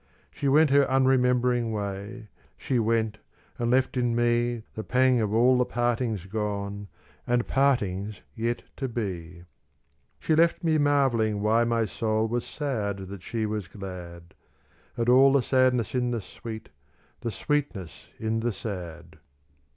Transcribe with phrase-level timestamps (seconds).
[0.31, 3.19] She went her unremembering way, She went
[3.59, 6.87] and left in me The pang of all the partings gone,
[7.27, 9.43] And partings yet to be.
[10.17, 14.33] She left me marvelling why my soul Was sad that she was glad;
[14.97, 16.69] At all the sadness in the sweet,
[17.19, 19.19] The sweetness in the sad.